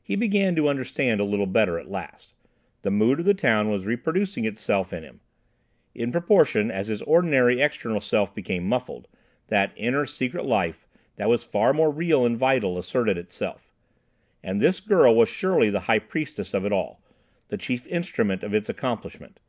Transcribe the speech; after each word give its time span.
He 0.00 0.14
began 0.14 0.54
to 0.54 0.68
understand 0.68 1.20
a 1.20 1.24
little 1.24 1.44
better 1.48 1.76
at 1.76 1.90
last. 1.90 2.36
The 2.82 2.90
mood 2.92 3.18
of 3.18 3.24
the 3.24 3.34
town 3.34 3.68
was 3.68 3.84
reproducing 3.84 4.44
itself 4.44 4.92
in 4.92 5.02
him. 5.02 5.18
In 5.92 6.12
proportion 6.12 6.70
as 6.70 6.86
his 6.86 7.02
ordinary 7.02 7.60
external 7.60 8.00
self 8.00 8.32
became 8.32 8.62
muffled, 8.68 9.08
that 9.48 9.72
inner 9.74 10.06
secret 10.06 10.44
life, 10.46 10.86
that 11.16 11.28
was 11.28 11.42
far 11.42 11.72
more 11.72 11.90
real 11.90 12.24
and 12.24 12.38
vital, 12.38 12.78
asserted 12.78 13.18
itself. 13.18 13.72
And 14.40 14.60
this 14.60 14.78
girl 14.78 15.16
was 15.16 15.28
surely 15.28 15.68
the 15.68 15.80
high 15.90 15.98
priestess 15.98 16.54
of 16.54 16.64
it 16.64 16.70
all, 16.72 17.02
the 17.48 17.58
chief 17.58 17.88
instrument 17.88 18.44
of 18.44 18.54
its 18.54 18.68
accomplishment. 18.68 19.40